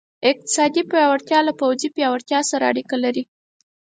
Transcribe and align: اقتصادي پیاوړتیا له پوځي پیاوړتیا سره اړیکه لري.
اقتصادي 0.29 0.81
پیاوړتیا 0.91 1.39
له 1.47 1.53
پوځي 1.59 1.89
پیاوړتیا 1.95 2.39
سره 2.51 2.63
اړیکه 2.71 2.97
لري. 3.03 3.23